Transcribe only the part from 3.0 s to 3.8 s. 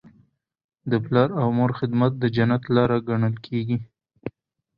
ګڼل کیږي.